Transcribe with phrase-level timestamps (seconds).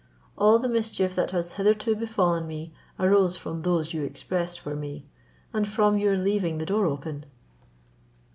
[0.35, 5.05] All the mischief that has hitherto befallen me arose from those you expressed for me,
[5.53, 7.25] and from your leaving the door open."